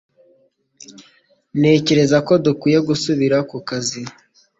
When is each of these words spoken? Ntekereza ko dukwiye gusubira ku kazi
Ntekereza 1.59 2.17
ko 2.27 2.33
dukwiye 2.45 2.79
gusubira 2.87 3.37
ku 3.49 3.57
kazi 3.67 4.01